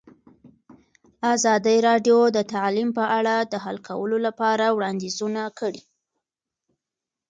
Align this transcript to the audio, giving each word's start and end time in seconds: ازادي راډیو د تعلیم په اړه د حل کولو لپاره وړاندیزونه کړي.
ازادي 1.33 1.77
راډیو 1.87 2.19
د 2.37 2.39
تعلیم 2.53 2.89
په 2.97 3.03
اړه 3.17 3.35
د 3.51 3.53
حل 3.63 3.77
کولو 3.87 4.17
لپاره 4.27 4.65
وړاندیزونه 4.75 5.41
کړي. 5.59 5.81